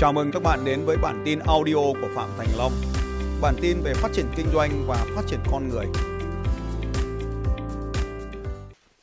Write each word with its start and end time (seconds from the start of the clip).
Chào 0.00 0.12
mừng 0.12 0.30
các 0.32 0.42
bạn 0.42 0.64
đến 0.64 0.84
với 0.86 0.96
bản 0.96 1.22
tin 1.24 1.38
audio 1.38 1.74
của 1.74 2.08
Phạm 2.14 2.30
Thành 2.38 2.48
Long. 2.56 2.72
Bản 3.40 3.54
tin 3.62 3.82
về 3.82 3.94
phát 3.94 4.08
triển 4.14 4.32
kinh 4.36 4.50
doanh 4.52 4.84
và 4.86 5.06
phát 5.16 5.22
triển 5.28 5.40
con 5.50 5.68
người. 5.68 5.86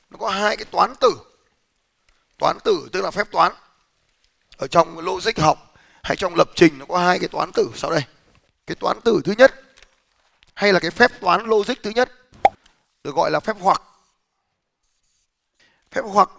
Nó 0.10 0.18
có 0.20 0.30
hai 0.30 0.58
cái 0.58 0.66
toán 0.72 0.94
tử. 1.00 1.10
Toán 2.40 2.58
tử 2.64 2.90
tức 2.92 3.02
là 3.02 3.12
phép 3.12 3.28
toán. 3.32 3.54
Ở 4.58 4.68
trong 4.68 5.00
logic 5.00 5.38
học 5.38 5.74
hay 6.04 6.18
trong 6.18 6.36
lập 6.36 6.50
trình 6.56 6.80
nó 6.80 6.86
có 6.86 6.98
hai 6.98 7.20
cái 7.20 7.28
toán 7.28 7.52
tử 7.52 7.72
sau 7.76 7.92
đây. 7.92 8.02
Cái 8.68 8.76
toán 8.76 9.02
tử 9.02 9.22
thứ 9.26 9.34
nhất 9.38 9.54
hay 10.54 10.74
là 10.74 10.80
cái 10.80 10.92
phép 10.92 11.12
toán 11.22 11.46
logic 11.46 11.76
thứ 11.84 11.90
nhất 11.90 12.12
được 13.04 13.16
gọi 13.16 13.32
là 13.32 13.40
phép 13.40 13.56
hoặc. 13.60 13.82
Phép 15.92 16.02
hoặc 16.06 16.30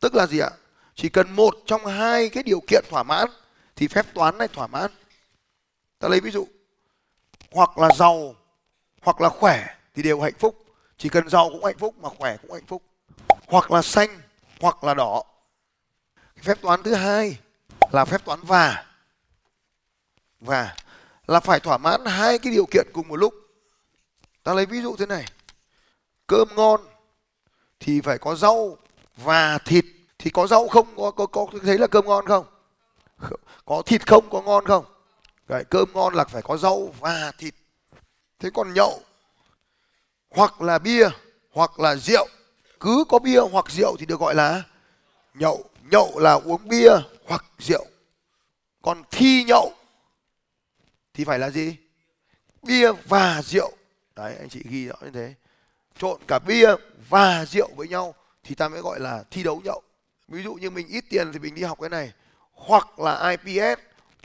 tức 0.00 0.14
là 0.14 0.26
gì 0.26 0.38
ạ? 0.38 0.50
Chỉ 0.94 1.08
cần 1.08 1.36
một 1.36 1.54
trong 1.66 1.86
hai 1.86 2.28
cái 2.28 2.42
điều 2.42 2.60
kiện 2.68 2.84
thỏa 2.90 3.02
mãn 3.02 3.28
thì 3.76 3.88
phép 3.88 4.06
toán 4.14 4.38
này 4.38 4.48
thỏa 4.48 4.66
mãn. 4.66 4.90
Ta 5.98 6.08
lấy 6.08 6.20
ví 6.20 6.30
dụ 6.30 6.48
hoặc 7.50 7.78
là 7.78 7.88
giàu 7.94 8.34
hoặc 9.02 9.20
là 9.20 9.28
khỏe 9.28 9.66
thì 9.94 10.02
đều 10.02 10.20
hạnh 10.20 10.38
phúc. 10.38 10.64
Chỉ 10.98 11.08
cần 11.08 11.28
giàu 11.28 11.48
cũng 11.50 11.64
hạnh 11.64 11.78
phúc 11.78 11.94
mà 11.98 12.08
khỏe 12.08 12.36
cũng 12.36 12.52
hạnh 12.52 12.66
phúc. 12.66 12.82
Hoặc 13.46 13.70
là 13.70 13.82
xanh 13.82 14.20
hoặc 14.60 14.84
là 14.84 14.94
đỏ. 14.94 15.22
Phép 16.42 16.58
toán 16.62 16.82
thứ 16.82 16.94
hai 16.94 17.38
là 17.92 18.04
phép 18.04 18.24
toán 18.24 18.40
và. 18.42 18.86
Và 20.40 20.76
là 21.26 21.40
phải 21.40 21.60
thỏa 21.60 21.78
mãn 21.78 22.04
hai 22.04 22.38
cái 22.38 22.52
điều 22.52 22.66
kiện 22.70 22.86
cùng 22.92 23.08
một 23.08 23.16
lúc. 23.16 23.34
Ta 24.42 24.54
lấy 24.54 24.66
ví 24.66 24.80
dụ 24.80 24.96
thế 24.96 25.06
này. 25.06 25.24
Cơm 26.26 26.48
ngon 26.56 26.80
thì 27.80 28.00
phải 28.00 28.18
có 28.18 28.34
rau 28.34 28.76
và 29.16 29.58
thịt 29.58 29.84
thì 30.18 30.30
có 30.30 30.46
rau 30.46 30.68
không 30.68 30.96
có 30.96 31.10
có, 31.10 31.26
có 31.26 31.46
thấy 31.62 31.78
là 31.78 31.86
cơm 31.86 32.06
ngon 32.06 32.26
không? 32.26 32.46
Có 33.64 33.82
thịt 33.86 34.06
không 34.06 34.30
có 34.30 34.42
ngon 34.42 34.66
không? 34.66 34.84
Đấy, 35.48 35.64
cơm 35.70 35.88
ngon 35.92 36.14
là 36.14 36.24
phải 36.24 36.42
có 36.42 36.56
rau 36.56 36.94
và 37.00 37.32
thịt. 37.38 37.54
Thế 38.38 38.50
còn 38.54 38.74
nhậu 38.74 39.00
hoặc 40.30 40.60
là 40.60 40.78
bia 40.78 41.08
hoặc 41.50 41.80
là 41.80 41.96
rượu 41.96 42.26
cứ 42.80 43.04
có 43.08 43.18
bia 43.18 43.40
hoặc 43.40 43.70
rượu 43.70 43.96
thì 43.98 44.06
được 44.06 44.20
gọi 44.20 44.34
là 44.34 44.62
nhậu. 45.34 45.64
Nhậu 45.90 46.18
là 46.18 46.32
uống 46.32 46.68
bia 46.68 46.90
hoặc 47.26 47.44
rượu. 47.58 47.86
Còn 48.82 49.02
thi 49.10 49.44
nhậu 49.44 49.72
thì 51.14 51.24
phải 51.24 51.38
là 51.38 51.50
gì? 51.50 51.76
Bia 52.62 52.92
và 52.92 53.42
rượu. 53.42 53.72
Đấy 54.16 54.36
anh 54.38 54.48
chị 54.48 54.62
ghi 54.64 54.86
rõ 54.86 54.94
như 55.02 55.10
thế. 55.10 55.34
Trộn 55.98 56.20
cả 56.28 56.38
bia 56.38 56.74
và 57.08 57.44
rượu 57.44 57.68
với 57.76 57.88
nhau 57.88 58.14
thì 58.44 58.54
ta 58.54 58.68
mới 58.68 58.80
gọi 58.80 59.00
là 59.00 59.24
thi 59.30 59.42
đấu 59.42 59.60
nhậu. 59.64 59.82
Ví 60.28 60.42
dụ 60.42 60.54
như 60.54 60.70
mình 60.70 60.88
ít 60.88 61.04
tiền 61.10 61.32
thì 61.32 61.38
mình 61.38 61.54
đi 61.54 61.62
học 61.62 61.78
cái 61.80 61.90
này 61.90 62.12
hoặc 62.56 62.98
là 62.98 63.30
IPS 63.30 63.80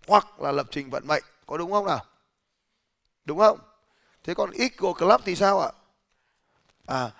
hoặc 0.07 0.39
là 0.39 0.51
lập 0.51 0.67
trình 0.71 0.89
vận 0.89 1.07
mệnh. 1.07 1.23
Có 1.45 1.57
đúng 1.57 1.71
không 1.71 1.85
nào? 1.85 2.05
Đúng 3.25 3.39
không? 3.39 3.59
Thế 4.23 4.33
còn 4.33 4.51
Eagle 4.51 4.93
Club 4.97 5.21
thì 5.25 5.35
sao 5.35 5.59
ạ? 5.59 5.71
À 6.85 7.11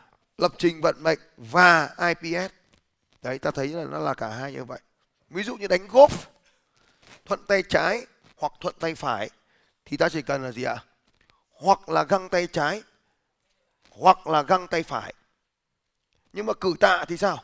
lập 0.41 0.53
trình 0.57 0.81
vận 0.81 1.03
mệnh 1.03 1.19
và 1.37 1.95
IPS 1.97 2.53
đấy, 3.21 3.39
ta 3.39 3.51
thấy 3.51 3.67
là 3.67 3.85
nó 3.85 3.99
là 3.99 4.13
cả 4.13 4.29
hai 4.29 4.53
như 4.53 4.63
vậy. 4.63 4.79
Ví 5.29 5.43
dụ 5.43 5.55
như 5.55 5.67
đánh 5.67 5.87
golf, 5.87 6.09
thuận 7.25 7.45
tay 7.47 7.63
trái 7.69 8.05
hoặc 8.37 8.53
thuận 8.59 8.75
tay 8.79 8.95
phải, 8.95 9.29
thì 9.85 9.97
ta 9.97 10.09
chỉ 10.09 10.21
cần 10.21 10.43
là 10.43 10.51
gì 10.51 10.63
ạ? 10.63 10.75
Hoặc 11.51 11.89
là 11.89 12.03
găng 12.03 12.29
tay 12.29 12.47
trái, 12.47 12.83
hoặc 13.89 14.27
là 14.27 14.41
găng 14.41 14.67
tay 14.67 14.83
phải. 14.83 15.13
Nhưng 16.33 16.45
mà 16.45 16.53
cử 16.53 16.75
tạ 16.79 17.05
thì 17.07 17.17
sao? 17.17 17.43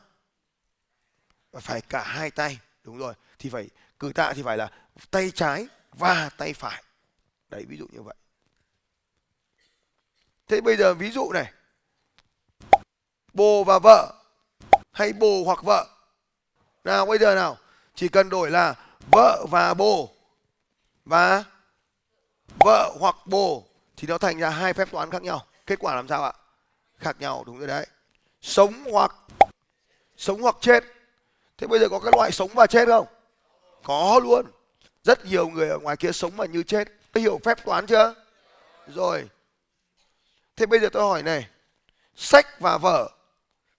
Phải 1.53 1.81
cả 1.81 2.03
hai 2.03 2.31
tay 2.31 2.59
đúng 2.87 2.97
rồi, 2.97 3.13
thì 3.39 3.49
phải, 3.49 3.69
cử 3.99 4.11
tạ 4.15 4.33
thì 4.35 4.43
phải 4.43 4.57
là 4.57 4.71
tay 5.11 5.31
trái 5.31 5.67
và 5.91 6.29
tay 6.37 6.53
phải. 6.53 6.83
Đấy, 7.49 7.65
ví 7.67 7.77
dụ 7.77 7.85
như 7.91 8.01
vậy. 8.01 8.15
Thế 10.47 10.61
bây 10.61 10.77
giờ 10.77 10.93
ví 10.93 11.11
dụ 11.11 11.31
này, 11.33 11.51
bồ 13.33 13.63
và 13.63 13.79
vợ 13.79 14.13
hay 14.91 15.13
bồ 15.13 15.43
hoặc 15.45 15.63
vợ. 15.63 15.87
Nào, 16.83 17.05
bây 17.05 17.17
giờ 17.17 17.35
nào, 17.35 17.57
chỉ 17.95 18.07
cần 18.07 18.29
đổi 18.29 18.51
là 18.51 18.75
vợ 19.11 19.45
và 19.51 19.73
bồ 19.73 20.09
và 21.05 21.43
vợ 22.59 22.95
hoặc 22.99 23.15
bồ 23.25 23.67
thì 23.97 24.07
nó 24.07 24.17
thành 24.17 24.37
ra 24.37 24.49
hai 24.49 24.73
phép 24.73 24.91
toán 24.91 25.11
khác 25.11 25.21
nhau. 25.21 25.45
Kết 25.65 25.79
quả 25.79 25.95
làm 25.95 26.07
sao 26.07 26.23
ạ? 26.23 26.33
Khác 26.97 27.15
nhau, 27.19 27.43
đúng 27.45 27.57
rồi 27.57 27.67
đấy. 27.67 27.87
Sống 28.41 28.83
hoặc 28.91 29.15
sống 30.17 30.41
hoặc 30.41 30.55
chết 30.61 30.96
thế 31.57 31.67
bây 31.67 31.79
giờ 31.79 31.89
có 31.89 31.99
cái 31.99 32.11
loại 32.15 32.31
sống 32.31 32.49
và 32.53 32.67
chết 32.67 32.87
không? 32.87 33.07
Có 33.83 34.19
luôn. 34.23 34.45
Rất 35.03 35.25
nhiều 35.25 35.47
người 35.47 35.69
ở 35.69 35.79
ngoài 35.79 35.97
kia 35.97 36.11
sống 36.11 36.37
mà 36.37 36.45
như 36.45 36.63
chết. 36.63 36.87
Có 37.13 37.21
hiểu 37.21 37.39
phép 37.43 37.65
toán 37.65 37.87
chưa? 37.87 38.15
Rồi. 38.87 39.29
Thế 40.55 40.65
bây 40.65 40.79
giờ 40.79 40.89
tôi 40.93 41.03
hỏi 41.03 41.23
này. 41.23 41.47
Sách 42.15 42.59
và 42.59 42.77
vở 42.77 43.09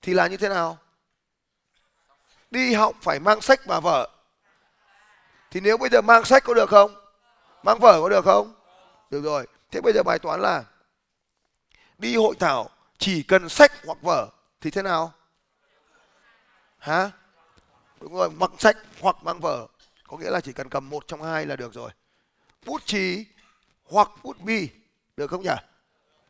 thì 0.02 0.14
là 0.14 0.26
như 0.26 0.36
thế 0.36 0.48
nào? 0.48 0.78
Đi 2.50 2.74
học 2.74 2.94
phải 3.02 3.20
mang 3.20 3.40
sách 3.40 3.60
và 3.66 3.80
vở. 3.80 4.08
Thì 5.50 5.60
nếu 5.60 5.76
bây 5.76 5.88
giờ 5.88 6.00
mang 6.00 6.24
sách 6.24 6.44
có 6.44 6.54
được 6.54 6.70
không? 6.70 6.94
Mang 7.62 7.78
vở 7.78 8.00
có 8.02 8.08
được 8.08 8.24
không? 8.24 8.54
Được 9.10 9.20
rồi. 9.24 9.46
Thế 9.70 9.80
bây 9.80 9.92
giờ 9.92 10.02
bài 10.02 10.18
toán 10.18 10.40
là 10.40 10.64
đi 11.98 12.16
hội 12.16 12.34
thảo 12.40 12.70
chỉ 12.98 13.22
cần 13.22 13.48
sách 13.48 13.72
hoặc 13.86 13.98
vở 14.02 14.28
thì 14.60 14.70
thế 14.70 14.82
nào? 14.82 15.12
Hả? 16.78 17.10
Đúng 18.00 18.14
rồi 18.14 18.30
mang 18.30 18.58
sách 18.58 18.76
hoặc 19.00 19.16
mang 19.22 19.40
vở. 19.40 19.66
Có 20.08 20.16
nghĩa 20.16 20.30
là 20.30 20.40
chỉ 20.40 20.52
cần 20.52 20.68
cầm 20.68 20.90
một 20.90 21.04
trong 21.06 21.22
hai 21.22 21.46
là 21.46 21.56
được 21.56 21.74
rồi. 21.74 21.90
Bút 22.66 22.86
chì 22.86 23.24
hoặc 23.84 24.10
bút 24.22 24.40
bi, 24.40 24.68
được 25.16 25.26
không 25.26 25.42
nhỉ? 25.42 25.56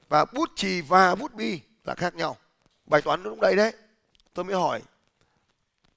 Và 0.08 0.24
bút 0.24 0.50
chì 0.56 0.80
và 0.80 1.14
bút 1.14 1.34
bi 1.34 1.60
là 1.84 1.94
khác 1.94 2.14
nhau. 2.14 2.36
Bài 2.86 3.02
toán 3.02 3.22
lúc 3.22 3.40
đây 3.40 3.56
đấy. 3.56 3.72
Tôi 4.34 4.44
mới 4.44 4.54
hỏi, 4.56 4.82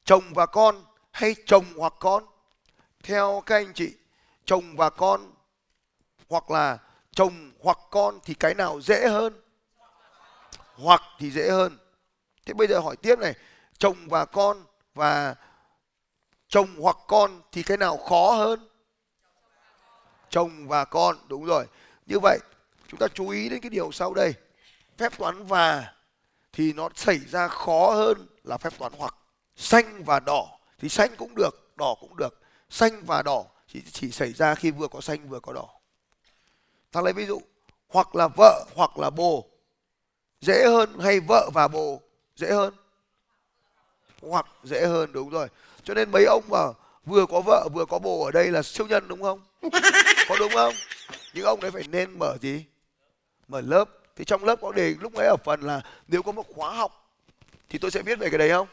chồng 0.05 0.23
và 0.33 0.45
con 0.45 0.85
hay 1.11 1.35
chồng 1.45 1.65
hoặc 1.77 1.93
con? 1.99 2.25
Theo 3.03 3.43
các 3.45 3.55
anh 3.55 3.73
chị, 3.73 3.93
chồng 4.45 4.75
và 4.75 4.89
con 4.89 5.31
hoặc 6.29 6.51
là 6.51 6.77
chồng 7.11 7.51
hoặc 7.59 7.77
con 7.91 8.19
thì 8.23 8.33
cái 8.33 8.53
nào 8.53 8.81
dễ 8.81 9.07
hơn? 9.07 9.41
Hoặc 10.75 11.01
thì 11.19 11.31
dễ 11.31 11.49
hơn. 11.49 11.77
Thế 12.45 12.53
bây 12.53 12.67
giờ 12.67 12.79
hỏi 12.79 12.95
tiếp 12.95 13.19
này, 13.19 13.33
chồng 13.77 13.97
và 14.07 14.25
con 14.25 14.63
và 14.95 15.35
chồng 16.51 16.67
hoặc 16.79 16.97
con 17.07 17.41
thì 17.51 17.63
cái 17.63 17.77
nào 17.77 17.97
khó 17.97 18.31
hơn? 18.31 18.67
Chồng 20.29 20.67
và 20.67 20.85
con, 20.85 21.17
đúng 21.27 21.45
rồi. 21.45 21.65
Như 22.05 22.19
vậy, 22.19 22.39
chúng 22.87 22.99
ta 22.99 23.07
chú 23.13 23.29
ý 23.29 23.49
đến 23.49 23.61
cái 23.61 23.69
điều 23.69 23.91
sau 23.91 24.13
đây. 24.13 24.33
Phép 24.97 25.17
toán 25.17 25.43
và 25.45 25.93
thì 26.53 26.73
nó 26.73 26.89
xảy 26.95 27.19
ra 27.19 27.47
khó 27.47 27.93
hơn 27.93 28.27
là 28.43 28.57
phép 28.57 28.73
toán 28.77 28.91
hoặc. 28.97 29.15
Xanh 29.55 30.03
và 30.03 30.19
đỏ 30.19 30.47
thì 30.79 30.89
xanh 30.89 31.15
cũng 31.17 31.35
được, 31.35 31.71
đỏ 31.75 31.95
cũng 31.99 32.17
được. 32.17 32.39
Xanh 32.69 33.03
và 33.05 33.21
đỏ 33.21 33.43
chỉ 33.67 33.81
chỉ 33.91 34.11
xảy 34.11 34.33
ra 34.33 34.55
khi 34.55 34.71
vừa 34.71 34.87
có 34.87 35.01
xanh 35.01 35.29
vừa 35.29 35.39
có 35.39 35.53
đỏ. 35.53 35.67
Ta 36.91 37.01
lấy 37.01 37.13
ví 37.13 37.25
dụ, 37.25 37.41
hoặc 37.87 38.15
là 38.15 38.27
vợ 38.37 38.65
hoặc 38.75 38.97
là 38.97 39.09
bồ. 39.09 39.45
Dễ 40.41 40.63
hơn 40.65 40.99
hay 40.99 41.19
vợ 41.19 41.49
và 41.53 41.67
bồ? 41.67 42.01
Dễ 42.35 42.51
hơn. 42.51 42.73
Hoặc 44.21 44.45
dễ 44.63 44.85
hơn, 44.85 45.11
đúng 45.11 45.29
rồi 45.29 45.47
cho 45.83 45.93
nên 45.93 46.11
mấy 46.11 46.25
ông 46.25 46.43
mà 46.49 46.59
vừa 47.05 47.25
có 47.25 47.41
vợ 47.41 47.69
vừa 47.73 47.85
có 47.85 47.99
bồ 47.99 48.25
ở 48.25 48.31
đây 48.31 48.51
là 48.51 48.63
siêu 48.63 48.87
nhân 48.87 49.07
đúng 49.07 49.21
không? 49.21 49.41
Có 50.27 50.35
đúng 50.39 50.51
không? 50.53 50.73
Những 51.33 51.45
ông 51.45 51.59
đấy 51.59 51.71
phải 51.71 51.83
nên 51.89 52.19
mở 52.19 52.37
gì? 52.41 52.65
Mở 53.47 53.61
lớp. 53.61 53.85
Thì 54.15 54.25
trong 54.25 54.43
lớp 54.43 54.55
có 54.61 54.71
đề 54.71 54.95
lúc 54.99 55.13
ấy 55.13 55.27
ở 55.27 55.35
phần 55.43 55.61
là 55.61 55.81
nếu 56.07 56.23
có 56.23 56.31
một 56.31 56.45
khóa 56.55 56.73
học 56.73 57.13
thì 57.69 57.79
tôi 57.79 57.91
sẽ 57.91 58.01
viết 58.01 58.19
về 58.19 58.29
cái 58.29 58.37
đấy 58.37 58.49
không? 58.49 58.67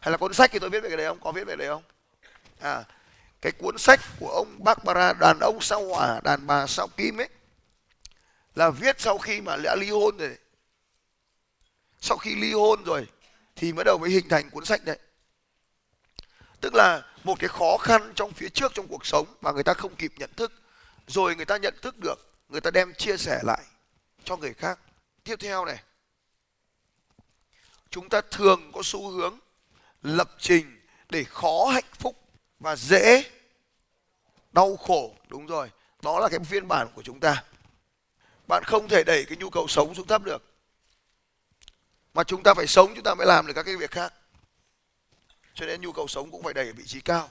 Hay 0.00 0.10
là 0.10 0.16
cuốn 0.16 0.34
sách 0.34 0.50
thì 0.52 0.58
tôi 0.58 0.70
viết 0.70 0.80
về 0.80 0.88
cái 0.88 0.96
đấy 0.96 1.06
không? 1.06 1.18
Có 1.20 1.32
viết 1.32 1.46
về 1.46 1.56
đấy 1.56 1.68
không? 1.68 1.82
À 2.60 2.84
cái 3.40 3.52
cuốn 3.52 3.78
sách 3.78 4.00
của 4.20 4.28
ông 4.28 4.64
Barbara 4.64 5.12
đàn 5.12 5.38
ông 5.40 5.60
sao 5.60 5.84
hỏa 5.84 6.20
đàn 6.24 6.46
bà 6.46 6.66
sao 6.66 6.88
kim 6.88 7.20
ấy 7.20 7.28
là 8.54 8.70
viết 8.70 9.00
sau 9.00 9.18
khi 9.18 9.40
mà 9.40 9.56
đã 9.56 9.76
ly 9.76 9.90
hôn 9.90 10.16
rồi 10.16 10.36
sau 12.00 12.18
khi 12.18 12.34
ly 12.34 12.52
hôn 12.52 12.84
rồi 12.84 13.06
thì 13.56 13.72
bắt 13.72 13.82
đầu 13.86 13.98
mới 13.98 14.10
hình 14.10 14.28
thành 14.28 14.50
cuốn 14.50 14.64
sách 14.64 14.84
đấy 14.84 14.98
tức 16.60 16.74
là 16.74 17.02
một 17.24 17.38
cái 17.38 17.48
khó 17.48 17.76
khăn 17.80 18.12
trong 18.14 18.32
phía 18.32 18.48
trước 18.48 18.72
trong 18.74 18.86
cuộc 18.88 19.06
sống 19.06 19.26
mà 19.40 19.52
người 19.52 19.62
ta 19.62 19.74
không 19.74 19.94
kịp 19.94 20.12
nhận 20.16 20.30
thức. 20.36 20.52
Rồi 21.06 21.36
người 21.36 21.44
ta 21.44 21.56
nhận 21.56 21.74
thức 21.82 21.98
được, 21.98 22.32
người 22.48 22.60
ta 22.60 22.70
đem 22.70 22.94
chia 22.94 23.16
sẻ 23.16 23.40
lại 23.42 23.62
cho 24.24 24.36
người 24.36 24.54
khác. 24.54 24.78
Tiếp 25.24 25.36
theo 25.40 25.64
này, 25.64 25.82
chúng 27.90 28.08
ta 28.08 28.20
thường 28.30 28.72
có 28.74 28.80
xu 28.84 29.10
hướng 29.10 29.38
lập 30.02 30.30
trình 30.38 30.80
để 31.08 31.24
khó 31.24 31.66
hạnh 31.72 31.92
phúc 31.98 32.16
và 32.58 32.76
dễ 32.76 33.24
đau 34.52 34.76
khổ. 34.76 35.14
Đúng 35.28 35.46
rồi, 35.46 35.70
đó 36.02 36.20
là 36.20 36.28
cái 36.28 36.40
phiên 36.40 36.68
bản 36.68 36.88
của 36.94 37.02
chúng 37.02 37.20
ta. 37.20 37.44
Bạn 38.48 38.62
không 38.66 38.88
thể 38.88 39.04
đẩy 39.04 39.24
cái 39.24 39.36
nhu 39.36 39.50
cầu 39.50 39.68
sống 39.68 39.94
xuống 39.94 40.06
thấp 40.06 40.22
được, 40.22 40.42
mà 42.14 42.24
chúng 42.24 42.42
ta 42.42 42.54
phải 42.54 42.66
sống, 42.66 42.94
chúng 42.94 43.04
ta 43.04 43.14
mới 43.14 43.26
làm 43.26 43.46
được 43.46 43.52
các 43.52 43.62
cái 43.62 43.76
việc 43.76 43.90
khác 43.90 44.14
cho 45.54 45.66
nên 45.66 45.80
nhu 45.80 45.92
cầu 45.92 46.08
sống 46.08 46.30
cũng 46.30 46.42
phải 46.42 46.54
đẩy 46.54 46.66
ở 46.66 46.72
vị 46.76 46.84
trí 46.86 47.00
cao. 47.00 47.30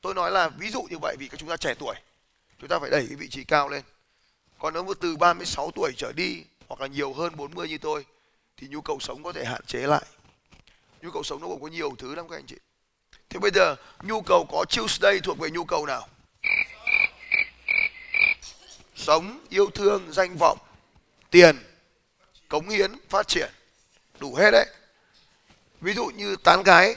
Tôi 0.00 0.14
nói 0.14 0.30
là 0.30 0.48
ví 0.48 0.70
dụ 0.70 0.82
như 0.82 0.96
vậy 1.02 1.16
vì 1.18 1.28
các 1.28 1.40
chúng 1.40 1.48
ta 1.48 1.56
trẻ 1.56 1.74
tuổi, 1.78 1.94
chúng 2.58 2.68
ta 2.68 2.78
phải 2.78 2.90
đẩy 2.90 3.06
cái 3.06 3.16
vị 3.16 3.28
trí 3.28 3.44
cao 3.44 3.68
lên. 3.68 3.82
Còn 4.58 4.74
nếu 4.74 4.84
mà 4.84 4.92
từ 5.00 5.16
36 5.16 5.70
tuổi 5.74 5.92
trở 5.96 6.12
đi 6.12 6.42
hoặc 6.68 6.80
là 6.80 6.86
nhiều 6.86 7.12
hơn 7.12 7.36
40 7.36 7.68
như 7.68 7.78
tôi, 7.78 8.06
thì 8.56 8.68
nhu 8.68 8.80
cầu 8.80 8.98
sống 9.00 9.22
có 9.22 9.32
thể 9.32 9.44
hạn 9.44 9.60
chế 9.66 9.78
lại. 9.78 10.04
Nhu 11.02 11.10
cầu 11.10 11.22
sống 11.22 11.40
nó 11.40 11.46
cũng 11.46 11.62
có 11.62 11.68
nhiều 11.68 11.94
thứ 11.98 12.14
lắm 12.14 12.28
các 12.28 12.36
anh 12.36 12.46
chị. 12.46 12.56
Thế 13.28 13.40
bây 13.40 13.50
giờ, 13.54 13.76
nhu 14.02 14.20
cầu 14.22 14.46
có 14.50 14.64
Tuesday 14.76 15.20
thuộc 15.20 15.38
về 15.38 15.50
nhu 15.50 15.64
cầu 15.64 15.86
nào? 15.86 16.08
Sống, 18.94 19.40
yêu 19.48 19.70
thương, 19.70 20.12
danh 20.12 20.36
vọng, 20.38 20.58
tiền, 21.30 21.56
cống 22.48 22.68
hiến, 22.68 22.92
phát 23.08 23.28
triển. 23.28 23.50
Đủ 24.18 24.34
hết 24.34 24.50
đấy 24.50 24.66
ví 25.80 25.94
dụ 25.94 26.06
như 26.06 26.36
tán 26.36 26.62
gái 26.62 26.96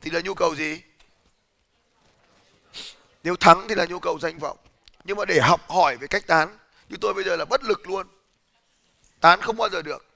thì 0.00 0.10
là 0.10 0.20
nhu 0.20 0.34
cầu 0.34 0.54
gì? 0.56 0.82
Nếu 3.24 3.36
thắng 3.36 3.68
thì 3.68 3.74
là 3.74 3.86
nhu 3.86 3.98
cầu 3.98 4.18
danh 4.18 4.38
vọng. 4.38 4.56
Nhưng 5.04 5.16
mà 5.16 5.24
để 5.24 5.40
học 5.40 5.60
hỏi 5.68 5.96
về 5.96 6.06
cách 6.06 6.26
tán, 6.26 6.58
như 6.88 6.96
tôi 7.00 7.14
bây 7.14 7.24
giờ 7.24 7.36
là 7.36 7.44
bất 7.44 7.64
lực 7.64 7.88
luôn. 7.88 8.06
Tán 9.20 9.40
không 9.40 9.56
bao 9.56 9.68
giờ 9.68 9.82
được. 9.82 10.06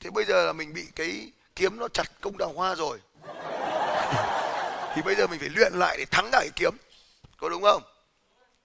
Thế 0.00 0.10
bây 0.10 0.24
giờ 0.24 0.46
là 0.46 0.52
mình 0.52 0.74
bị 0.74 0.86
cái 0.96 1.32
kiếm 1.56 1.78
nó 1.78 1.88
chặt 1.88 2.04
công 2.20 2.38
đào 2.38 2.52
hoa 2.52 2.74
rồi. 2.74 2.98
Thì 4.94 5.02
bây 5.02 5.14
giờ 5.14 5.26
mình 5.26 5.40
phải 5.40 5.48
luyện 5.48 5.72
lại 5.74 5.96
để 5.98 6.04
thắng 6.04 6.30
lại 6.32 6.50
kiếm. 6.56 6.76
Có 7.36 7.48
đúng 7.48 7.62
không? 7.62 7.82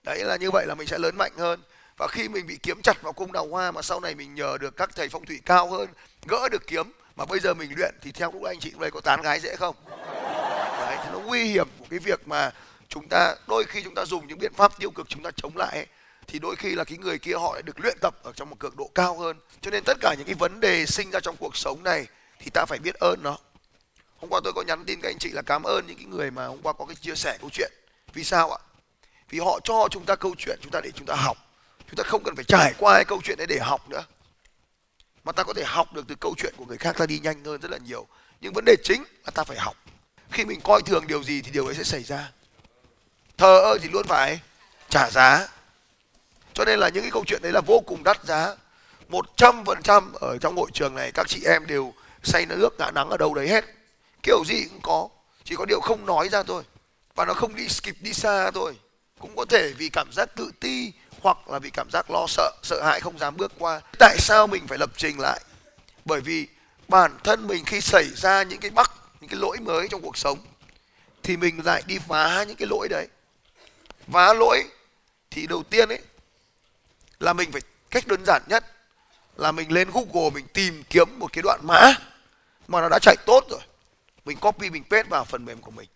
Đấy 0.04 0.24
là 0.24 0.36
như 0.36 0.52
vậy 0.52 0.66
là 0.68 0.76
mình 0.76 0.88
sẽ 0.88 0.98
lớn 0.98 1.16
mạnh 1.18 1.32
hơn. 1.38 1.62
Và 1.98 2.08
khi 2.08 2.30
mình 2.30 2.48
bị 2.48 2.58
kiếm 2.64 2.82
chặt 2.82 3.02
vào 3.02 3.14
cung 3.14 3.32
đào 3.32 3.48
hoa 3.48 3.72
mà 3.72 3.82
sau 3.82 4.00
này 4.00 4.16
mình 4.16 4.36
nhờ 4.36 4.58
được 4.58 4.78
các 4.78 4.96
thầy 4.96 5.10
phong 5.10 5.26
thủy 5.26 5.40
cao 5.46 5.70
hơn, 5.70 5.90
gỡ 6.28 6.50
được 6.50 6.68
kiếm 6.68 6.92
mà 7.16 7.26
bây 7.26 7.40
giờ 7.40 7.54
mình 7.54 7.72
luyện 7.76 7.96
thì 8.02 8.12
theo 8.12 8.32
lúc 8.32 8.44
anh 8.44 8.60
chị 8.60 8.74
đây 8.80 8.92
có 8.92 9.02
tán 9.02 9.22
gái 9.22 9.40
dễ 9.40 9.56
không? 9.56 9.76
Đấy 10.80 10.98
thì 11.04 11.10
nó 11.14 11.20
nguy 11.20 11.44
hiểm 11.44 11.68
của 11.80 11.86
cái 11.90 12.00
việc 12.00 12.28
mà 12.28 12.52
chúng 12.90 13.08
ta 13.10 13.36
đôi 13.48 13.64
khi 13.68 13.84
chúng 13.84 13.96
ta 13.96 14.06
dùng 14.06 14.28
những 14.28 14.40
biện 14.40 14.54
pháp 14.54 14.80
tiêu 14.80 14.92
cực 14.92 15.10
chúng 15.10 15.24
ta 15.24 15.32
chống 15.36 15.58
lại 15.58 15.76
ấy, 15.76 15.86
thì 16.28 16.40
đôi 16.40 16.56
khi 16.56 16.76
là 16.76 16.84
cái 16.84 16.98
người 16.98 17.20
kia 17.20 17.34
họ 17.34 17.54
lại 17.54 17.62
được 17.62 17.80
luyện 17.80 17.98
tập 18.02 18.16
ở 18.24 18.32
trong 18.36 18.50
một 18.50 18.56
cường 18.60 18.78
độ 18.78 18.90
cao 18.96 19.18
hơn. 19.18 19.38
Cho 19.62 19.72
nên 19.72 19.84
tất 19.84 19.98
cả 20.02 20.16
những 20.18 20.28
cái 20.28 20.36
vấn 20.36 20.60
đề 20.60 20.86
sinh 20.86 21.12
ra 21.12 21.20
trong 21.20 21.36
cuộc 21.40 21.58
sống 21.58 21.84
này 21.84 22.06
thì 22.40 22.50
ta 22.54 22.66
phải 22.66 22.80
biết 22.80 22.96
ơn 22.96 23.24
nó. 23.24 23.38
Hôm 24.18 24.30
qua 24.30 24.42
tôi 24.44 24.54
có 24.54 24.62
nhắn 24.62 24.86
tin 24.86 25.02
các 25.02 25.10
anh 25.10 25.18
chị 25.20 25.30
là 25.30 25.42
cảm 25.42 25.64
ơn 25.64 25.88
những 25.88 25.98
cái 25.98 26.06
người 26.06 26.32
mà 26.32 26.46
hôm 26.46 26.62
qua 26.62 26.74
có 26.74 26.86
cái 26.86 26.96
chia 26.96 27.16
sẻ 27.16 27.38
câu 27.42 27.50
chuyện. 27.54 27.72
Vì 28.14 28.24
sao 28.24 28.52
ạ? 28.52 28.60
Vì 29.30 29.40
họ 29.40 29.60
cho 29.64 29.88
chúng 29.92 30.06
ta 30.06 30.16
câu 30.16 30.36
chuyện 30.38 30.60
chúng 30.62 30.72
ta 30.72 30.82
để 30.84 30.92
chúng 30.96 31.06
ta 31.06 31.16
học. 31.16 31.38
Chúng 31.90 31.96
ta 31.96 32.04
không 32.08 32.24
cần 32.24 32.36
phải 32.36 32.46
trải 32.48 32.74
qua 32.80 32.94
cái 32.94 33.06
câu 33.06 33.22
chuyện 33.24 33.38
đấy 33.38 33.48
để 33.48 33.60
học 33.60 33.90
nữa 33.90 34.04
mà 35.24 35.32
ta 35.32 35.44
có 35.44 35.54
thể 35.54 35.64
học 35.64 35.94
được 35.94 36.06
từ 36.08 36.16
câu 36.16 36.36
chuyện 36.38 36.54
của 36.58 36.66
người 36.66 36.78
khác, 36.78 36.96
ta 36.98 37.06
đi 37.06 37.20
nhanh 37.20 37.44
hơn 37.44 37.62
rất 37.62 37.72
là 37.72 37.78
nhiều. 37.78 38.08
Nhưng 38.42 38.54
vấn 38.54 38.66
đề 38.66 38.76
chính 38.84 39.04
là 39.26 39.32
ta 39.32 39.44
phải 39.44 39.58
học. 39.58 39.76
Khi 40.32 40.46
mình 40.46 40.62
coi 40.64 40.82
thường 40.82 41.08
điều 41.08 41.24
gì 41.24 41.42
thì 41.42 41.52
điều 41.52 41.66
ấy 41.66 41.76
sẽ 41.76 41.84
xảy 41.84 42.04
ra. 42.04 42.32
Thờ 43.38 43.60
ơ 43.60 43.78
thì 43.82 43.90
luôn 43.90 44.08
phải 44.08 44.40
trả 44.90 45.10
giá. 45.10 45.48
Cho 46.54 46.66
nên 46.66 46.80
là 46.80 46.90
những 46.90 47.04
cái 47.04 47.12
câu 47.12 47.24
chuyện 47.28 47.42
đấy 47.42 47.52
là 47.52 47.62
vô 47.68 47.84
cùng 47.88 48.04
đắt 48.04 48.26
giá. 48.26 48.56
Một 49.08 49.26
trăm 49.38 49.66
phần 49.66 49.82
trăm 49.84 50.14
ở 50.14 50.38
trong 50.42 50.56
hội 50.56 50.70
trường 50.74 50.96
này, 50.96 51.12
các 51.12 51.28
chị 51.28 51.44
em 51.46 51.68
đều 51.68 51.94
say 52.24 52.46
nước, 52.46 52.70
ngã 52.80 52.92
nắng 52.92 53.10
ở 53.10 53.18
đâu 53.18 53.34
đấy 53.34 53.48
hết. 53.48 53.66
Kiểu 54.24 54.44
gì 54.48 54.66
cũng 54.70 54.82
có. 54.82 55.10
Chỉ 55.44 55.56
có 55.56 55.66
điều 55.66 55.80
không 55.80 56.06
nói 56.06 56.30
ra 56.30 56.44
thôi. 56.44 56.64
Và 57.16 57.26
nó 57.26 57.34
không 57.34 57.56
đi 57.56 57.68
skip 57.68 58.02
đi 58.02 58.14
xa 58.14 58.52
thôi. 58.52 58.78
Cũng 59.20 59.36
có 59.36 59.46
thể 59.50 59.74
vì 59.78 59.90
cảm 59.90 60.12
giác 60.12 60.36
tự 60.36 60.52
ti 60.60 60.92
hoặc 61.24 61.50
là 61.50 61.60
vì 61.60 61.70
cảm 61.70 61.88
giác 61.92 62.12
lo 62.12 62.26
sợ 62.28 62.52
sợ 62.64 62.84
hãi 62.84 63.00
không 63.00 63.20
dám 63.20 63.38
bước 63.38 63.52
qua. 63.60 63.82
Tại 64.00 64.18
sao 64.20 64.48
mình 64.48 64.68
phải 64.68 64.78
lập 64.78 64.90
trình 64.98 65.20
lại? 65.20 65.42
Bởi 66.06 66.22
vì 66.22 66.48
bản 66.88 67.18
thân 67.24 67.48
mình 67.48 67.66
khi 67.66 67.82
xảy 67.82 68.10
ra 68.16 68.44
những 68.44 68.60
cái 68.60 68.72
mắc 68.72 68.92
những 69.22 69.30
cái 69.30 69.40
lỗi 69.40 69.58
mới 69.58 69.88
trong 69.88 70.02
cuộc 70.02 70.18
sống, 70.18 70.40
thì 71.24 71.38
mình 71.38 71.66
lại 71.66 71.84
đi 71.86 72.00
phá 72.08 72.44
những 72.44 72.56
cái 72.56 72.68
lỗi 72.72 72.88
đấy. 72.90 73.08
Phá 74.12 74.34
lỗi 74.34 74.64
thì 75.32 75.48
đầu 75.48 75.64
tiên 75.64 75.90
ấy, 75.90 76.00
là 77.20 77.34
mình 77.34 77.52
phải, 77.52 77.62
cách 77.90 78.08
đơn 78.08 78.26
giản 78.26 78.42
nhất 78.48 78.66
là 79.36 79.52
mình 79.52 79.72
lên 79.72 79.90
Google, 79.94 80.30
mình 80.30 80.48
tìm 80.48 80.84
kiếm 80.90 81.20
một 81.20 81.34
cái 81.34 81.42
đoạn 81.42 81.60
mã 81.64 81.94
mà 82.68 82.82
nó 82.82 82.90
đã 82.90 83.00
chạy 83.02 83.16
tốt 83.26 83.44
rồi. 83.50 83.60
Mình 84.26 84.38
copy, 84.38 84.70
mình 84.70 84.84
paste 84.84 85.10
vào 85.10 85.26
phần 85.26 85.46
mềm 85.46 85.62
của 85.62 85.72
mình. 85.72 85.90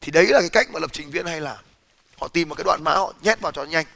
Thì 0.00 0.12
đấy 0.12 0.26
là 0.26 0.40
cái 0.40 0.48
cách 0.48 0.68
mà 0.72 0.80
lập 0.80 0.90
trình 0.92 1.10
viên 1.10 1.26
hay 1.26 1.40
làm. 1.40 1.58
Họ 2.18 2.28
tìm 2.28 2.48
một 2.48 2.54
cái 2.54 2.64
đoạn 2.64 2.80
mã, 2.84 2.94
họ 2.94 3.12
nhét 3.22 3.40
vào 3.40 3.52
cho 3.52 3.64
nhanh 3.64 3.86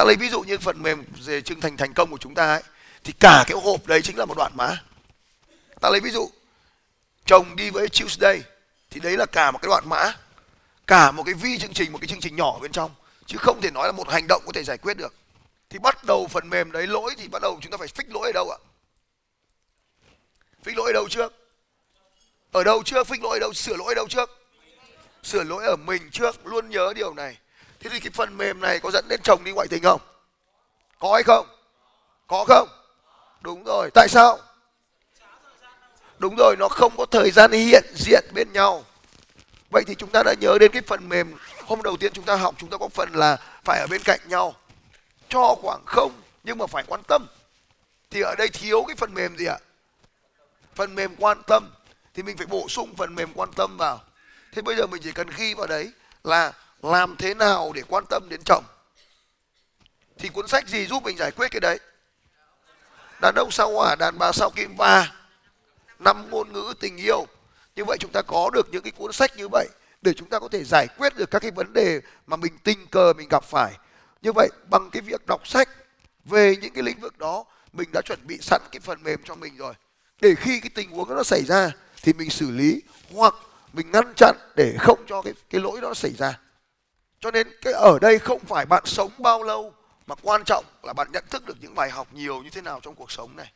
ta 0.00 0.04
lấy 0.04 0.16
ví 0.16 0.28
dụ 0.28 0.40
như 0.40 0.58
phần 0.58 0.82
mềm 0.82 1.04
về 1.24 1.40
chương 1.40 1.60
thành 1.60 1.76
thành 1.76 1.94
công 1.94 2.10
của 2.10 2.18
chúng 2.18 2.34
ta 2.34 2.46
ấy, 2.46 2.62
thì 3.04 3.12
cả 3.20 3.44
cái 3.46 3.56
hộp 3.62 3.86
đấy 3.86 4.02
chính 4.02 4.18
là 4.18 4.24
một 4.24 4.36
đoạn 4.36 4.52
mã 4.54 4.76
ta 5.80 5.90
lấy 5.90 6.00
ví 6.00 6.10
dụ, 6.10 6.30
chồng 7.26 7.56
đi 7.56 7.70
với 7.70 7.88
Tuesday, 7.88 8.42
thì 8.90 9.00
đấy 9.00 9.16
là 9.16 9.26
cả 9.26 9.50
một 9.50 9.58
cái 9.62 9.68
đoạn 9.68 9.88
mã, 9.88 10.12
cả 10.86 11.10
một 11.10 11.22
cái 11.22 11.34
vi 11.34 11.58
chương 11.58 11.72
trình, 11.72 11.92
một 11.92 11.98
cái 12.00 12.08
chương 12.08 12.20
trình 12.20 12.36
nhỏ 12.36 12.58
bên 12.58 12.72
trong, 12.72 12.90
chứ 13.26 13.38
không 13.40 13.60
thể 13.60 13.70
nói 13.70 13.86
là 13.86 13.92
một 13.92 14.08
hành 14.08 14.26
động 14.26 14.42
có 14.46 14.52
thể 14.52 14.64
giải 14.64 14.78
quyết 14.78 14.96
được. 14.96 15.14
Thì 15.70 15.78
bắt 15.78 16.04
đầu 16.04 16.26
phần 16.26 16.50
mềm 16.50 16.72
đấy 16.72 16.86
lỗi 16.86 17.14
thì 17.18 17.28
bắt 17.28 17.42
đầu 17.42 17.58
chúng 17.62 17.72
ta 17.72 17.78
phải 17.78 17.88
fix 17.88 18.04
lỗi 18.14 18.28
ở 18.28 18.32
đâu 18.32 18.50
ạ? 18.50 18.58
Fix 20.64 20.76
lỗi 20.76 20.90
ở 20.90 20.92
đâu 20.92 21.08
trước? 21.10 21.32
Ở 22.52 22.64
đâu 22.64 22.82
trước 22.82 23.06
fix 23.06 23.22
lỗi 23.22 23.36
ở 23.36 23.40
đâu? 23.40 23.52
Sửa 23.52 23.76
lỗi 23.76 23.88
ở 23.88 23.94
đâu 23.94 24.08
trước? 24.08 24.30
Sửa 25.22 25.44
lỗi 25.44 25.64
ở 25.64 25.76
mình 25.76 26.10
trước, 26.10 26.46
luôn 26.46 26.70
nhớ 26.70 26.92
điều 26.96 27.14
này 27.14 27.36
thế 27.80 27.90
thì 27.90 28.00
cái 28.00 28.10
phần 28.14 28.36
mềm 28.36 28.60
này 28.60 28.80
có 28.80 28.90
dẫn 28.90 29.04
đến 29.08 29.20
chồng 29.24 29.44
đi 29.44 29.52
ngoại 29.52 29.68
tình 29.70 29.82
không? 29.82 30.00
Có 30.98 31.12
hay 31.14 31.22
không? 31.22 31.46
Có 32.26 32.44
không? 32.48 32.68
Đúng 33.40 33.64
rồi. 33.64 33.90
Tại 33.94 34.08
sao? 34.08 34.38
Đúng 36.18 36.34
rồi, 36.38 36.56
nó 36.58 36.68
không 36.68 36.96
có 36.96 37.06
thời 37.10 37.30
gian 37.30 37.52
hiện 37.52 37.84
diện 37.94 38.24
bên 38.34 38.52
nhau. 38.52 38.84
Vậy 39.70 39.82
thì 39.86 39.94
chúng 39.94 40.10
ta 40.10 40.22
đã 40.22 40.34
nhớ 40.40 40.58
đến 40.60 40.72
cái 40.72 40.82
phần 40.86 41.08
mềm 41.08 41.34
hôm 41.66 41.82
đầu 41.82 41.96
tiên 41.96 42.12
chúng 42.12 42.24
ta 42.24 42.34
học, 42.34 42.54
chúng 42.58 42.70
ta 42.70 42.76
có 42.76 42.88
phần 42.88 43.08
là 43.12 43.36
phải 43.64 43.80
ở 43.80 43.86
bên 43.90 44.02
cạnh 44.04 44.20
nhau, 44.26 44.54
cho 45.28 45.54
khoảng 45.62 45.80
không, 45.86 46.12
nhưng 46.44 46.58
mà 46.58 46.66
phải 46.66 46.84
quan 46.86 47.00
tâm. 47.08 47.26
Thì 48.10 48.20
ở 48.20 48.34
đây 48.38 48.48
thiếu 48.48 48.84
cái 48.86 48.96
phần 48.96 49.14
mềm 49.14 49.36
gì 49.36 49.46
ạ? 49.46 49.58
Phần 50.74 50.94
mềm 50.94 51.16
quan 51.16 51.42
tâm. 51.46 51.70
Thì 52.14 52.22
mình 52.22 52.36
phải 52.36 52.46
bổ 52.46 52.68
sung 52.68 52.94
phần 52.96 53.14
mềm 53.14 53.32
quan 53.34 53.52
tâm 53.52 53.76
vào. 53.76 54.00
Thế 54.52 54.62
bây 54.62 54.76
giờ 54.76 54.86
mình 54.86 55.02
chỉ 55.04 55.12
cần 55.12 55.28
ghi 55.36 55.54
vào 55.54 55.66
đấy 55.66 55.92
là 56.24 56.52
làm 56.82 57.16
thế 57.16 57.34
nào 57.34 57.72
để 57.74 57.82
quan 57.88 58.04
tâm 58.10 58.28
đến 58.28 58.40
chồng? 58.44 58.64
Thì 60.18 60.28
cuốn 60.28 60.48
sách 60.48 60.68
gì 60.68 60.86
giúp 60.86 61.02
mình 61.02 61.16
giải 61.16 61.30
quyết 61.30 61.48
cái 61.50 61.60
đấy? 61.60 61.78
Đàn 63.20 63.34
ông 63.34 63.50
sao 63.50 63.72
hỏa, 63.72 63.96
đàn 63.96 64.18
bà 64.18 64.32
sao 64.32 64.50
kim 64.50 64.76
và 64.76 65.12
năm 65.98 66.30
ngôn 66.30 66.52
ngữ 66.52 66.74
tình 66.80 66.96
yêu. 66.96 67.26
Như 67.76 67.84
vậy 67.84 67.96
chúng 68.00 68.12
ta 68.12 68.22
có 68.22 68.50
được 68.52 68.68
những 68.70 68.82
cái 68.82 68.92
cuốn 68.92 69.12
sách 69.12 69.36
như 69.36 69.48
vậy 69.48 69.68
để 70.02 70.12
chúng 70.12 70.28
ta 70.28 70.38
có 70.38 70.48
thể 70.48 70.64
giải 70.64 70.88
quyết 70.98 71.16
được 71.16 71.30
các 71.30 71.38
cái 71.38 71.50
vấn 71.50 71.72
đề 71.72 72.00
mà 72.26 72.36
mình 72.36 72.58
tình 72.64 72.86
cờ 72.86 73.12
mình 73.16 73.28
gặp 73.28 73.44
phải. 73.44 73.72
Như 74.22 74.32
vậy, 74.32 74.48
bằng 74.70 74.90
cái 74.92 75.02
việc 75.02 75.26
đọc 75.26 75.48
sách, 75.48 75.68
về 76.24 76.56
những 76.56 76.72
cái 76.72 76.82
lĩnh 76.82 77.00
vực 77.00 77.18
đó, 77.18 77.44
mình 77.72 77.88
đã 77.92 78.00
chuẩn 78.00 78.26
bị 78.26 78.38
sẵn 78.40 78.60
cái 78.72 78.80
phần 78.80 79.02
mềm 79.02 79.20
cho 79.24 79.34
mình 79.34 79.56
rồi. 79.56 79.74
Để 80.20 80.34
khi 80.34 80.60
cái 80.60 80.70
tình 80.74 80.90
huống 80.90 81.08
đó 81.08 81.14
nó 81.14 81.22
xảy 81.22 81.44
ra 81.44 81.70
thì 82.02 82.12
mình 82.12 82.30
xử 82.30 82.50
lý 82.50 82.82
hoặc 83.14 83.34
mình 83.72 83.90
ngăn 83.90 84.12
chặn 84.16 84.36
để 84.56 84.74
không 84.78 85.04
cho 85.06 85.22
cái 85.22 85.34
cái 85.50 85.60
lỗi 85.60 85.80
đó 85.80 85.94
xảy 85.94 86.12
ra 86.18 86.38
cho 87.20 87.30
nên 87.30 87.48
cái 87.62 87.72
ở 87.72 87.98
đây 87.98 88.18
không 88.18 88.40
phải 88.44 88.66
bạn 88.66 88.86
sống 88.86 89.10
bao 89.18 89.42
lâu, 89.42 89.74
mà 90.06 90.14
quan 90.22 90.44
trọng 90.44 90.64
là 90.82 90.92
bạn 90.92 91.12
nhận 91.12 91.24
thức 91.30 91.46
được 91.46 91.56
những 91.60 91.74
bài 91.74 91.90
học 91.90 92.08
nhiều 92.12 92.42
như 92.42 92.50
thế 92.50 92.60
nào 92.60 92.80
trong 92.82 92.94
cuộc 92.94 93.12
sống 93.12 93.36
này. 93.36 93.52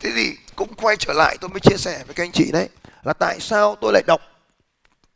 Thế 0.00 0.10
thì 0.16 0.36
cũng 0.56 0.74
quay 0.74 0.96
trở 0.96 1.12
lại 1.12 1.36
tôi 1.40 1.50
mới 1.50 1.60
chia 1.60 1.76
sẻ 1.76 2.02
với 2.06 2.14
các 2.14 2.24
anh 2.24 2.32
chị 2.32 2.52
đấy, 2.52 2.68
là 3.02 3.12
tại 3.12 3.40
sao 3.40 3.76
tôi 3.80 3.92
lại 3.92 4.02
đọc 4.06 4.20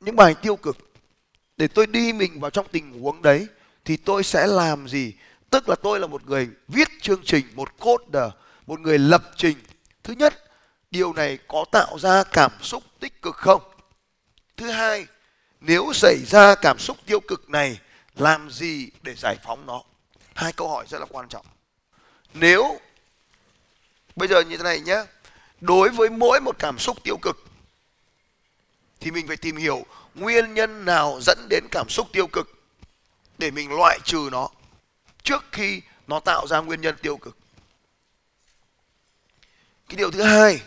những 0.01 0.17
bài 0.17 0.35
tiêu 0.43 0.57
cực. 0.57 0.77
Để 1.57 1.69
tôi 1.69 1.87
đi 1.87 2.13
mình 2.13 2.41
vào 2.41 2.51
trong 2.51 2.67
tình 2.73 3.01
huống 3.01 3.23
đấy, 3.23 3.47
thì 3.85 3.97
tôi 3.97 4.23
sẽ 4.23 4.47
làm 4.47 4.89
gì? 4.89 5.15
Tức 5.51 5.69
là 5.69 5.75
tôi 5.83 6.01
là 6.01 6.07
một 6.07 6.27
người 6.27 6.49
viết 6.69 6.89
chương 7.01 7.23
trình, 7.25 7.47
một 7.55 7.69
coder, 7.79 8.31
một 8.67 8.81
người 8.81 8.99
lập 8.99 9.23
trình. 9.37 9.57
Thứ 10.03 10.13
nhất, 10.13 10.35
điều 10.91 11.13
này 11.13 11.39
có 11.49 11.65
tạo 11.73 11.99
ra 11.99 12.25
cảm 12.25 12.51
xúc 12.63 12.83
tích 13.01 13.23
cực 13.23 13.37
không? 13.37 13.63
Thứ 14.57 14.71
hai 14.71 15.07
nếu 15.65 15.93
xảy 15.93 16.25
ra 16.27 16.55
cảm 16.55 16.79
xúc 16.79 16.97
tiêu 17.07 17.21
cực 17.21 17.51
này, 17.51 17.79
làm 18.15 18.51
gì 18.51 18.91
để 19.03 19.15
giải 19.15 19.37
phóng 19.45 19.67
nó? 19.67 19.83
Hai 20.35 20.53
câu 20.53 20.69
hỏi 20.69 20.87
rất 20.89 20.99
là 20.99 21.07
quan 21.11 21.29
trọng. 21.29 21.47
Nếu, 22.35 22.81
bây 24.17 24.29
giờ 24.29 24.41
như 24.41 24.57
thế 24.57 24.63
này 24.63 24.81
nhé, 24.81 25.05
đối 25.61 25.89
với 25.89 26.11
mỗi 26.11 26.41
một 26.41 26.57
cảm 26.59 26.79
xúc 26.79 26.97
tiêu 27.05 27.17
cực, 27.23 27.45
thì 29.01 29.11
mình 29.11 29.27
phải 29.27 29.37
tìm 29.37 29.57
hiểu 29.57 29.87
nguyên 30.15 30.55
nhân 30.55 30.85
nào 30.85 31.21
dẫn 31.23 31.47
đến 31.51 31.65
cảm 31.71 31.89
xúc 31.89 32.09
tiêu 32.13 32.27
cực 32.27 32.49
để 33.39 33.51
mình 33.51 33.71
loại 33.71 33.99
trừ 34.05 34.29
nó 34.33 34.49
trước 35.23 35.45
khi 35.53 35.83
nó 36.07 36.21
tạo 36.21 36.47
ra 36.47 36.61
nguyên 36.61 36.81
nhân 36.81 36.97
tiêu 37.03 37.17
cực. 37.17 37.37
Cái 39.89 39.97
điều 39.97 40.11
thứ 40.11 40.23
hai, 40.23 40.61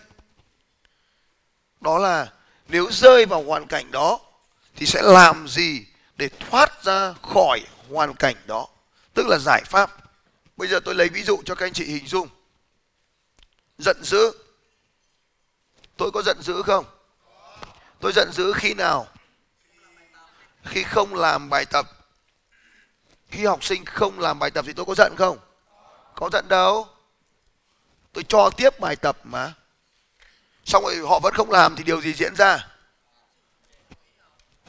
đó 1.82 1.98
là 2.00 2.34
nếu 2.68 2.92
rơi 2.92 3.26
vào 3.26 3.44
hoàn 3.44 3.68
cảnh 3.68 3.92
đó 3.92 4.20
thì 4.76 4.86
sẽ 4.86 5.02
làm 5.02 5.48
gì 5.48 5.86
để 6.18 6.30
thoát 6.40 6.84
ra 6.84 7.14
khỏi 7.14 7.62
hoàn 7.90 8.14
cảnh 8.14 8.36
đó? 8.46 8.68
Tức 9.14 9.28
là 9.28 9.38
giải 9.38 9.64
pháp. 9.66 9.92
Bây 10.58 10.68
giờ 10.68 10.80
tôi 10.86 10.96
lấy 10.96 11.10
ví 11.10 11.24
dụ 11.24 11.42
cho 11.46 11.56
các 11.56 11.66
anh 11.66 11.74
chị 11.74 11.86
hình 11.86 12.08
dung. 12.08 12.28
Giận 13.78 14.04
dữ. 14.04 14.32
Tôi 15.98 16.12
có 16.12 16.22
giận 16.22 16.42
dữ 16.42 16.62
không? 16.62 16.86
Tôi 18.00 18.12
giận 18.12 18.32
dữ 18.32 18.54
khi 18.56 18.74
nào? 18.74 19.08
Khi 20.64 20.84
không 20.84 21.16
làm 21.16 21.50
bài 21.50 21.66
tập. 21.66 21.86
Khi 23.30 23.46
học 23.46 23.64
sinh 23.64 23.86
không 23.86 24.20
làm 24.20 24.40
bài 24.40 24.52
tập 24.52 24.66
thì 24.68 24.74
tôi 24.74 24.86
có 24.86 24.96
giận 24.96 25.16
không? 25.18 25.38
Có 26.16 26.30
giận 26.34 26.48
đâu. 26.48 26.88
Tôi 28.14 28.24
cho 28.24 28.50
tiếp 28.58 28.80
bài 28.80 28.96
tập 28.96 29.18
mà. 29.24 29.54
Xong 30.66 30.84
rồi 30.84 30.98
họ 31.08 31.20
vẫn 31.20 31.34
không 31.34 31.52
làm 31.52 31.76
thì 31.76 31.84
điều 31.84 32.02
gì 32.02 32.14
diễn 32.14 32.36
ra? 32.36 32.68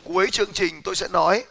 Cuối 0.06 0.30
chương 0.30 0.52
trình 0.52 0.82
tôi 0.82 0.96
sẽ 0.96 1.08
nói. 1.08 1.44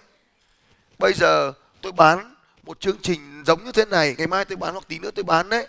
Bây 1.00 1.14
giờ 1.14 1.54
tôi 1.82 1.92
bán 1.92 2.36
một 2.64 2.80
chương 2.80 2.98
trình 3.02 3.44
giống 3.46 3.66
như 3.66 3.72
thế 3.72 3.86
này, 3.86 4.16
ngày 4.18 4.28
mai 4.28 4.46
tôi 4.46 4.56
bán 4.56 4.74
hoặc 4.74 4.88
tí 4.88 5.00
nữa 5.00 5.12
tôi 5.16 5.24
bán 5.24 5.50
đấy, 5.50 5.68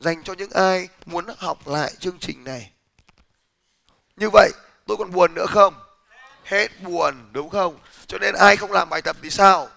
dành 0.00 0.22
cho 0.24 0.32
những 0.32 0.50
ai 0.50 0.88
muốn 1.06 1.26
học 1.38 1.68
lại 1.68 1.92
chương 1.98 2.18
trình 2.18 2.44
này. 2.44 2.70
Như 4.16 4.28
vậy, 4.32 4.50
tôi 4.86 4.96
còn 4.96 5.10
buồn 5.10 5.34
nữa 5.34 5.46
không? 5.48 5.74
Hết 6.44 6.82
buồn, 6.82 7.14
đúng 7.32 7.50
không? 7.50 7.78
Cho 8.06 8.18
nên 8.18 8.34
ai 8.34 8.56
không 8.56 8.72
làm 8.72 8.88
bài 8.90 9.02
tập 9.02 9.16
thì 9.22 9.30
sao? 9.30 9.68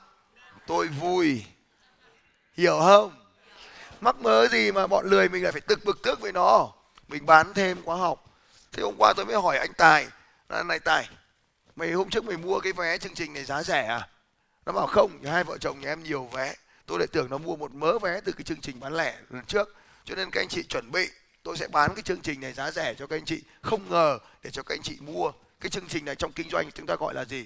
Tôi 0.68 0.88
vui. 0.88 1.46
Hiểu 2.58 2.80
không? 2.80 3.12
Mắc 4.02 4.16
mớ 4.16 4.48
gì 4.48 4.72
mà 4.72 4.88
bọn 4.88 5.06
lười 5.06 5.30
mình 5.30 5.44
lại 5.44 5.52
phải 5.52 5.62
tức 5.62 5.80
bực 5.86 6.02
tức 6.04 6.22
với 6.22 6.32
nó? 6.32 6.68
Mình 7.08 7.26
bán 7.26 7.54
thêm 7.54 7.84
khóa 7.86 7.96
học. 7.96 8.26
Thế 8.72 8.84
hôm 8.84 8.96
qua 8.98 9.14
tôi 9.18 9.26
mới 9.26 9.42
hỏi 9.42 9.58
anh 9.58 9.74
tài. 9.74 10.08
Là 10.50 10.64
này 10.64 10.80
tài 10.80 11.10
mày 11.80 11.92
hôm 11.92 12.10
trước 12.10 12.26
mày 12.26 12.38
mua 12.38 12.60
cái 12.60 12.74
vé 12.74 12.98
chương 12.98 13.14
trình 13.14 13.34
này 13.34 13.44
giá 13.44 13.64
rẻ 13.64 13.86
à? 13.86 14.08
Nó 14.66 14.72
bảo 14.72 14.88
không 14.88 15.24
hai 15.24 15.44
vợ 15.44 15.58
chồng 15.58 15.82
nhà 15.82 15.90
em 15.90 16.04
nhiều 16.04 16.24
vé. 16.24 16.56
Tôi 16.86 17.00
lại 17.00 17.08
tưởng 17.12 17.30
nó 17.30 17.38
mua 17.38 17.56
một 17.56 17.74
mớ 17.74 18.00
vé 18.00 18.22
từ 18.26 18.32
cái 18.32 18.44
chương 18.44 18.62
trình 18.62 18.80
bán 18.80 18.94
lẻ 18.94 19.18
lần 19.30 19.46
trước. 19.46 19.76
Cho 20.06 20.16
nên 20.16 20.30
các 20.32 20.42
anh 20.42 20.48
chị 20.48 20.64
chuẩn 20.64 20.92
bị, 20.92 21.10
tôi 21.44 21.58
sẽ 21.58 21.68
bán 21.68 21.96
cái 21.96 22.02
chương 22.02 22.22
trình 22.22 22.42
này 22.42 22.54
giá 22.54 22.72
rẻ 22.72 22.94
cho 22.94 23.08
các 23.08 23.16
anh 23.16 23.26
chị. 23.26 23.42
Không 23.62 23.90
ngờ 23.90 24.18
để 24.44 24.52
cho 24.52 24.64
các 24.64 24.76
anh 24.76 24.82
chị 24.82 24.98
mua. 25.00 25.32
Cái 25.60 25.70
chương 25.70 25.88
trình 25.88 26.06
này 26.06 26.16
trong 26.16 26.32
kinh 26.32 26.50
doanh 26.50 26.72
chúng 26.72 26.86
ta 26.86 26.96
gọi 26.96 27.14
là 27.14 27.26
gì? 27.26 27.46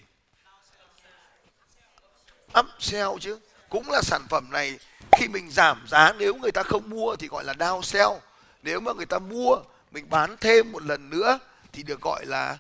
Upsell 2.59 3.09
chứ. 3.21 3.39
Cũng 3.69 3.91
là 3.91 4.01
sản 4.01 4.21
phẩm 4.29 4.47
này, 4.51 4.79
khi 5.11 5.27
mình 5.27 5.51
giảm 5.51 5.85
giá, 5.87 6.13
nếu 6.17 6.35
người 6.35 6.51
ta 6.51 6.63
không 6.63 6.89
mua 6.89 7.15
thì 7.15 7.27
gọi 7.27 7.43
là 7.43 7.53
downsell 7.53 8.19
nếu 8.63 8.79
mà 8.79 8.93
người 8.93 9.05
ta 9.05 9.19
mua, 9.19 9.57
mình 9.91 10.09
bán 10.09 10.37
thêm 10.41 10.71
một 10.71 10.83
lần 10.83 11.09
nữa, 11.09 11.39
thì 11.73 11.83
được 11.83 12.01
gọi 12.01 12.25
là 12.25 12.57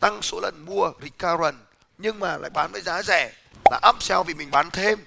tăng 0.00 0.22
số 0.22 0.40
lần 0.40 0.64
mua 0.64 0.92
recurrent, 1.02 1.56
nhưng 1.98 2.20
mà 2.20 2.36
lại 2.36 2.50
bán 2.50 2.72
với 2.72 2.80
giá 2.80 3.02
rẻ 3.02 3.32
là 3.70 3.80
upsell 3.90 4.20
vì 4.26 4.34
mình 4.34 4.50
bán 4.50 4.70
thêm. 4.70 4.98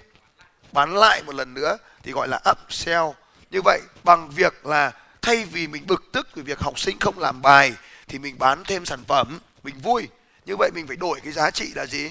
Bán 0.72 0.94
lại 0.94 1.22
một 1.22 1.34
lần 1.34 1.54
nữa 1.54 1.78
thì 2.02 2.12
gọi 2.12 2.28
là 2.28 2.40
upsell. 2.50 3.04
Như 3.50 3.60
vậy, 3.64 3.80
bằng 4.04 4.30
việc 4.30 4.66
là 4.66 4.92
thay 5.22 5.44
vì 5.44 5.66
mình 5.66 5.86
bực 5.86 6.02
tức 6.12 6.28
vì 6.34 6.42
việc 6.42 6.58
học 6.60 6.78
sinh 6.78 6.98
không 6.98 7.18
làm 7.18 7.42
bài 7.42 7.72
thì 8.08 8.18
mình 8.18 8.38
bán 8.38 8.64
thêm 8.64 8.86
sản 8.86 9.04
phẩm, 9.04 9.40
mình 9.62 9.78
vui. 9.78 10.08
Như 10.46 10.56
vậy 10.58 10.70
mình 10.74 10.86
phải 10.86 10.96
đổi 10.96 11.20
cái 11.20 11.32
giá 11.32 11.50
trị 11.50 11.72
là 11.76 11.86
gì? 11.86 12.10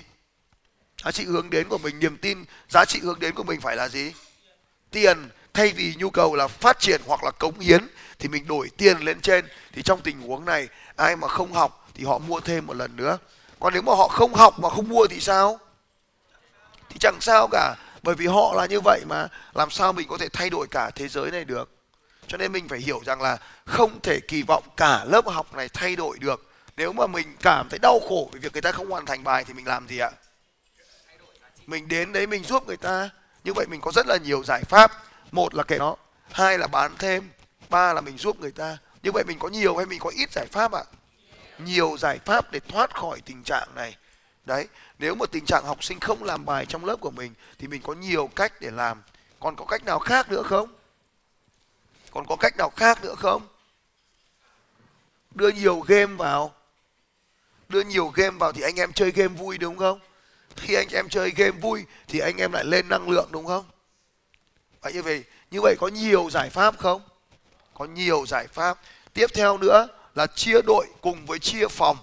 Giá 1.04 1.12
trị 1.12 1.26
hướng 1.26 1.50
đến 1.50 1.68
của 1.70 1.78
mình, 1.78 2.00
niềm 2.00 2.18
tin, 2.18 2.46
giá 2.70 2.86
trị 2.86 3.00
hướng 3.00 3.20
đến 3.20 3.36
của 3.36 3.44
mình 3.44 3.62
phải 3.62 3.76
là 3.76 3.90
gì? 3.90 4.14
Tiền. 4.92 5.30
Thay 5.54 5.74
vì 5.76 5.96
nhu 5.98 6.10
cầu 6.10 6.36
là 6.36 6.48
phát 6.48 6.80
triển 6.80 7.02
hoặc 7.06 7.24
là 7.24 7.32
cống 7.32 7.60
hiến 7.60 7.88
thì 8.20 8.30
mình 8.30 8.48
đổi 8.48 8.70
tiền 8.78 9.00
lên 9.00 9.22
trên. 9.22 9.46
Thì 9.74 9.82
trong 9.82 10.02
tình 10.02 10.22
huống 10.22 10.46
này, 10.46 10.68
ai 10.96 11.16
mà 11.16 11.28
không 11.28 11.54
học 11.54 11.81
thì 12.02 12.08
họ 12.08 12.18
mua 12.18 12.40
thêm 12.40 12.68
một 12.68 12.74
lần 12.74 12.96
nữa. 12.96 13.18
Còn 13.60 13.74
nếu 13.74 13.82
mà 13.82 13.94
họ 13.96 14.08
không 14.08 14.34
học 14.34 14.60
mà 14.60 14.70
không 14.70 14.90
mua 14.90 15.08
thì 15.08 15.20
sao? 15.20 15.60
Thì 16.90 16.96
chẳng 17.00 17.18
sao 17.22 17.48
cả, 17.52 17.76
bởi 18.04 18.16
vì 18.16 18.28
họ 18.28 18.54
là 18.56 18.66
như 18.66 18.80
vậy 18.84 19.02
mà. 19.10 19.28
Làm 19.54 19.70
sao 19.70 19.94
mình 19.94 20.08
có 20.08 20.18
thể 20.18 20.30
thay 20.30 20.50
đổi 20.50 20.68
cả 20.72 20.92
thế 20.96 21.08
giới 21.08 21.32
này 21.32 21.46
được? 21.46 21.70
Cho 22.28 22.38
nên 22.38 22.52
mình 22.52 22.68
phải 22.68 22.80
hiểu 22.80 23.02
rằng 23.06 23.22
là 23.22 23.38
không 23.66 24.00
thể 24.04 24.20
kỳ 24.20 24.44
vọng 24.44 24.64
cả 24.78 25.06
lớp 25.06 25.28
học 25.28 25.54
này 25.56 25.70
thay 25.70 25.96
đổi 25.96 26.18
được. 26.20 26.52
Nếu 26.78 26.94
mà 26.94 27.08
mình 27.08 27.36
cảm 27.42 27.70
thấy 27.70 27.80
đau 27.80 28.00
khổ 28.10 28.30
vì 28.34 28.40
việc 28.40 28.54
người 28.54 28.62
ta 28.62 28.72
không 28.72 28.90
hoàn 28.90 29.06
thành 29.06 29.24
bài 29.24 29.44
thì 29.44 29.54
mình 29.54 29.68
làm 29.68 29.88
gì 29.88 29.98
ạ? 29.98 30.12
Mình 31.68 31.88
đến 31.88 32.14
đấy 32.14 32.28
mình 32.28 32.44
giúp 32.44 32.68
người 32.68 32.78
ta. 32.78 33.10
Như 33.44 33.54
vậy 33.54 33.66
mình 33.70 33.82
có 33.82 33.92
rất 33.92 34.08
là 34.08 34.18
nhiều 34.18 34.44
giải 34.44 34.64
pháp. 34.64 34.92
Một 35.32 35.54
là 35.56 35.64
kể 35.64 35.78
nó, 35.78 35.96
hai 36.32 36.58
là 36.58 36.68
bán 36.68 36.92
thêm, 37.00 37.30
ba 37.70 37.94
là 37.94 38.02
mình 38.02 38.18
giúp 38.18 38.40
người 38.40 38.52
ta. 38.52 38.78
Như 39.04 39.12
vậy 39.12 39.24
mình 39.28 39.40
có 39.40 39.48
nhiều 39.48 39.78
hay 39.78 39.86
mình 39.86 40.00
có 40.00 40.10
ít 40.10 40.32
giải 40.32 40.46
pháp 40.52 40.72
ạ? 40.72 40.84
Nhiều 41.66 41.98
giải 42.00 42.20
pháp 42.26 42.52
để 42.52 42.60
thoát 42.60 42.96
khỏi 42.96 43.22
tình 43.26 43.44
trạng 43.44 43.68
này. 43.76 43.96
Đấy, 44.46 44.68
nếu 45.00 45.16
mà 45.16 45.26
tình 45.32 45.46
trạng 45.46 45.64
học 45.66 45.84
sinh 45.84 46.00
không 46.00 46.24
làm 46.24 46.46
bài 46.46 46.66
trong 46.66 46.86
lớp 46.86 46.96
của 46.96 47.12
mình 47.12 47.34
thì 47.60 47.68
mình 47.68 47.82
có 47.82 47.94
nhiều 47.94 48.30
cách 48.36 48.54
để 48.62 48.72
làm. 48.72 49.02
Còn 49.40 49.56
có 49.56 49.66
cách 49.66 49.86
nào 49.86 50.00
khác 50.00 50.30
nữa 50.30 50.44
không? 50.44 50.74
Còn 52.12 52.26
có 52.28 52.36
cách 52.36 52.58
nào 52.58 52.70
khác 52.70 53.04
nữa 53.04 53.16
không? 53.18 53.48
Đưa 55.36 55.50
nhiều 55.50 55.80
game 55.80 56.16
vào. 56.16 56.54
Đưa 57.70 57.84
nhiều 57.84 58.08
game 58.08 58.38
vào 58.38 58.52
thì 58.52 58.62
anh 58.62 58.80
em 58.80 58.94
chơi 58.94 59.12
game 59.12 59.34
vui, 59.34 59.58
đúng 59.58 59.78
không? 59.78 60.00
Khi 60.56 60.74
anh 60.74 60.88
em 60.92 61.10
chơi 61.10 61.30
game 61.30 61.52
vui 61.52 61.86
thì 62.08 62.20
anh 62.20 62.38
em 62.38 62.52
lại 62.52 62.66
lên 62.66 62.90
năng 62.90 63.10
lượng, 63.10 63.28
đúng 63.32 63.46
không? 63.46 63.66
Vậy 64.82 64.94
như 64.94 65.02
vậy 65.02 65.24
như 65.52 65.60
vậy 65.62 65.76
có 65.80 65.88
nhiều 65.88 66.30
giải 66.30 66.50
pháp 66.50 66.78
không? 66.78 67.02
Có 67.74 67.86
nhiều 67.86 68.26
giải 68.28 68.48
pháp. 68.48 68.80
Tiếp 69.14 69.28
theo 69.34 69.58
nữa 69.58 69.88
là 70.16 70.28
chia 70.28 70.62
đội 70.62 70.88
cùng 71.02 71.26
với 71.26 71.40
chia 71.40 71.68
phòng, 71.68 71.98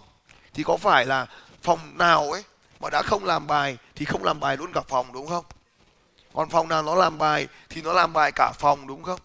thì 0.55 0.63
có 0.63 0.77
phải 0.77 1.07
là 1.07 1.27
phòng 1.63 1.99
nào 1.99 2.31
ấy 2.33 2.43
mà 2.81 2.91
đã 2.91 3.03
không 3.03 3.25
làm 3.25 3.47
bài 3.47 3.77
thì 3.95 4.05
không 4.05 4.25
làm 4.25 4.41
bài 4.41 4.57
luôn 4.57 4.73
cả 4.73 4.81
phòng, 4.89 5.13
đúng 5.13 5.27
không? 5.27 5.45
Còn 6.33 6.51
phòng 6.51 6.69
nào 6.69 6.83
nó 6.83 6.95
làm 6.95 7.19
bài 7.19 7.49
thì 7.69 7.83
nó 7.83 7.93
làm 7.93 8.13
bài 8.13 8.33
cả 8.35 8.53
phòng, 8.59 8.87
đúng 8.87 9.03
không? 9.03 9.21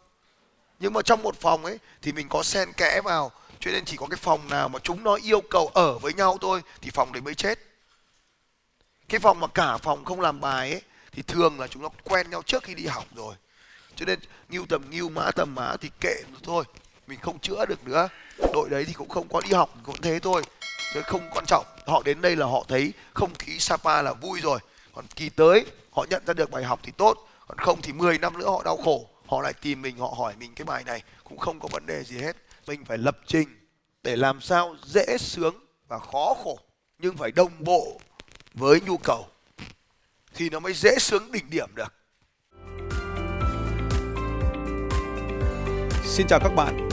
Nhưng 0.79 0.93
mà 0.93 1.01
trong 1.01 1.23
một 1.23 1.39
phòng 1.39 1.65
ấy 1.65 1.79
thì 2.01 2.11
mình 2.11 2.29
có 2.29 2.43
xen 2.43 2.73
kẽ 2.73 3.01
vào, 3.01 3.31
cho 3.59 3.71
nên 3.71 3.85
chỉ 3.85 3.97
có 3.97 4.07
cái 4.07 4.17
phòng 4.17 4.49
nào 4.49 4.69
mà 4.69 4.79
chúng 4.83 5.03
nó 5.03 5.15
yêu 5.15 5.41
cầu 5.41 5.71
ở 5.73 5.99
với 5.99 6.13
nhau 6.13 6.37
thôi 6.41 6.61
thì 6.81 6.89
phòng 6.93 7.13
đấy 7.13 7.21
mới 7.21 7.35
chết. 7.35 7.59
Cái 9.09 9.19
phòng 9.19 9.39
mà 9.39 9.47
cả 9.47 9.77
phòng 9.77 10.05
không 10.05 10.21
làm 10.21 10.41
bài 10.41 10.71
ấy 10.71 10.81
thì 11.11 11.21
thường 11.21 11.59
là 11.59 11.67
chúng 11.67 11.81
nó 11.81 11.89
quen 12.03 12.29
nhau 12.29 12.41
trước 12.41 12.63
khi 12.63 12.73
đi 12.73 12.85
học 12.85 13.05
rồi. 13.15 13.35
Cho 13.95 14.05
nên 14.05 14.19
nghiêu 14.49 14.65
tầm 14.69 14.89
nghiêu 14.89 15.09
mã 15.09 15.31
tầm 15.31 15.55
mã 15.55 15.77
thì 15.81 15.89
kệ 15.99 16.15
thôi 16.43 16.63
mình 17.07 17.19
không 17.19 17.39
chữa 17.39 17.65
được 17.65 17.87
nữa. 17.87 18.09
Đội 18.53 18.69
đấy 18.69 18.85
thì 18.87 18.93
cũng 18.93 19.09
không 19.09 19.27
có 19.27 19.41
đi 19.41 19.53
học, 19.53 19.69
cũng 19.83 20.01
thế 20.01 20.19
thôi. 20.19 20.41
Chứ 20.93 21.01
không 21.01 21.29
quan 21.33 21.45
trọng. 21.45 21.65
Họ 21.85 22.01
đến 22.05 22.21
đây 22.21 22.35
là 22.35 22.45
họ 22.45 22.65
thấy 22.67 22.93
không 23.13 23.33
khí 23.39 23.59
Sapa 23.59 24.01
là 24.01 24.13
vui 24.13 24.39
rồi. 24.41 24.59
Còn 24.93 25.05
kỳ 25.15 25.29
tới, 25.29 25.65
họ 25.91 26.05
nhận 26.09 26.25
ra 26.25 26.33
được 26.33 26.51
bài 26.51 26.63
học 26.63 26.79
thì 26.83 26.91
tốt. 26.97 27.29
Còn 27.47 27.57
không 27.57 27.81
thì 27.81 27.93
10 27.93 28.17
năm 28.17 28.37
nữa 28.37 28.49
họ 28.49 28.61
đau 28.63 28.77
khổ. 28.77 29.09
Họ 29.27 29.41
lại 29.41 29.53
tìm 29.53 29.81
mình, 29.81 29.97
họ 29.97 30.13
hỏi 30.17 30.33
mình 30.39 30.53
cái 30.55 30.65
bài 30.65 30.83
này. 30.83 31.03
Cũng 31.23 31.37
không 31.37 31.59
có 31.59 31.67
vấn 31.71 31.85
đề 31.85 32.03
gì 32.03 32.17
hết. 32.17 32.37
Mình 32.67 32.85
phải 32.85 32.97
lập 32.97 33.17
trình 33.27 33.47
để 34.03 34.15
làm 34.15 34.41
sao 34.41 34.75
dễ 34.85 35.17
sướng 35.19 35.55
và 35.87 35.99
khó 35.99 36.35
khổ, 36.43 36.59
nhưng 36.99 37.17
phải 37.17 37.31
đồng 37.31 37.51
bộ 37.59 37.99
với 38.53 38.81
nhu 38.81 38.97
cầu. 38.97 39.27
Thì 40.33 40.49
nó 40.49 40.59
mới 40.59 40.73
dễ 40.73 40.99
sướng 40.99 41.31
đỉnh 41.31 41.49
điểm 41.49 41.69
được. 41.75 41.93
Xin 46.05 46.27
chào 46.27 46.39
các 46.39 46.55
bạn 46.55 46.92